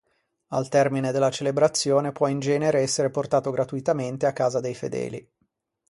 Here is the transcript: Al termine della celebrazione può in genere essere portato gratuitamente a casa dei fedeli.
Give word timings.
Al 0.47 0.67
termine 0.67 1.11
della 1.11 1.29
celebrazione 1.29 2.11
può 2.11 2.25
in 2.25 2.39
genere 2.39 2.79
essere 2.79 3.11
portato 3.11 3.51
gratuitamente 3.51 4.25
a 4.25 4.33
casa 4.33 4.59
dei 4.59 4.73
fedeli. 4.73 5.31